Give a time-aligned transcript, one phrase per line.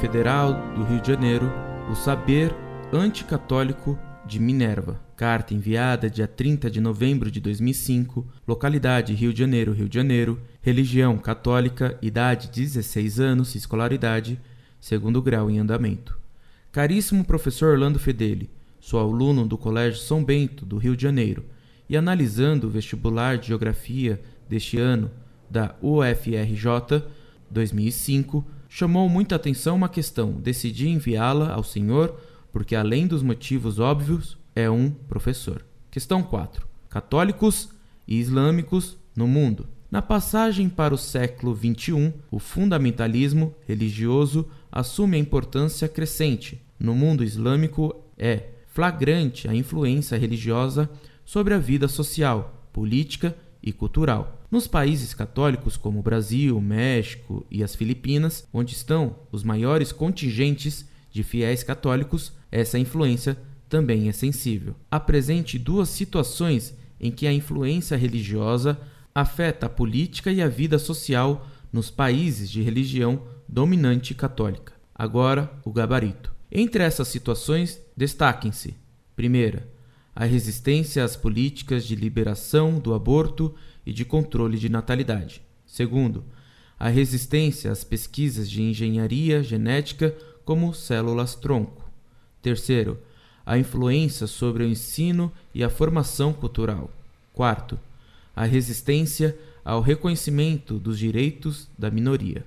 [0.00, 1.52] Federal do Rio de Janeiro,
[1.92, 2.50] o saber
[2.90, 4.98] anticatólico de Minerva.
[5.14, 10.40] Carta enviada dia 30 de novembro de 2005, localidade Rio de Janeiro, Rio de Janeiro,
[10.62, 14.40] religião católica, idade 16 anos, escolaridade,
[14.80, 16.18] segundo grau em andamento.
[16.72, 18.48] Caríssimo professor Orlando Fedeli,
[18.80, 21.44] sou aluno do Colégio São Bento, do Rio de Janeiro,
[21.86, 25.10] e analisando o vestibular de Geografia deste ano
[25.50, 27.04] da UFRJ
[27.50, 28.42] 2005,
[28.72, 30.30] chamou muita atenção uma questão.
[30.30, 32.16] Decidi enviá-la ao senhor
[32.52, 35.66] porque, além dos motivos óbvios, é um professor.
[35.90, 36.66] Questão 4.
[36.88, 37.70] Católicos
[38.06, 39.66] e islâmicos no mundo.
[39.90, 46.62] Na passagem para o século XXI, o fundamentalismo religioso assume a importância crescente.
[46.78, 50.88] No mundo islâmico é flagrante a influência religiosa
[51.24, 54.42] sobre a vida social, política e cultural.
[54.50, 60.88] Nos países católicos como o Brasil, México e as Filipinas, onde estão os maiores contingentes
[61.10, 63.36] de fiéis católicos, essa influência
[63.68, 64.74] também é sensível.
[64.90, 68.78] Apresente duas situações em que a influência religiosa
[69.14, 74.72] afeta a política e a vida social nos países de religião dominante católica.
[74.94, 76.32] Agora, o gabarito.
[76.50, 78.74] Entre essas situações, destaquem-se:
[79.14, 79.68] primeira,
[80.14, 83.54] a resistência às políticas de liberação do aborto
[83.86, 85.42] e de controle de natalidade.
[85.66, 86.24] Segundo,
[86.78, 91.88] a resistência às pesquisas de engenharia genética como células-tronco.
[92.42, 92.98] Terceiro,
[93.44, 96.90] a influência sobre o ensino e a formação cultural.
[97.32, 97.78] Quarto,
[98.34, 102.44] a resistência ao reconhecimento dos direitos da minoria.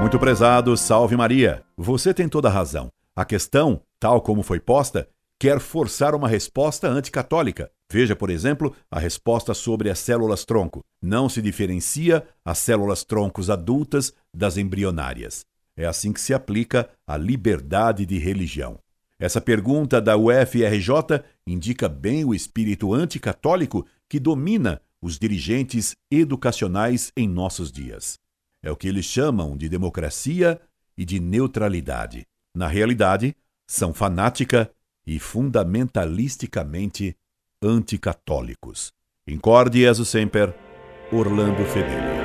[0.00, 1.62] Muito prezado, salve Maria.
[1.76, 2.88] Você tem toda a razão.
[3.14, 5.08] A questão, tal como foi posta,
[5.38, 7.70] quer forçar uma resposta anticatólica.
[7.90, 10.80] Veja, por exemplo, a resposta sobre as células-tronco.
[11.02, 15.47] Não se diferencia as células-troncos adultas das embrionárias.
[15.78, 18.80] É assim que se aplica a liberdade de religião.
[19.16, 27.28] Essa pergunta da UFRJ indica bem o espírito anticatólico que domina os dirigentes educacionais em
[27.28, 28.18] nossos dias.
[28.60, 30.60] É o que eles chamam de democracia
[30.96, 32.26] e de neutralidade.
[32.52, 34.68] Na realidade, são fanática
[35.06, 37.16] e fundamentalisticamente
[37.62, 38.92] anticatólicos.
[39.28, 40.52] Incorde Jesus Semper,
[41.12, 42.17] Orlando Fedeli.